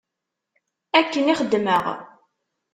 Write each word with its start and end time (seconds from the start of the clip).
Akken 0.99 1.29
i 1.33 1.33
xeddmeɣ. 1.39 1.85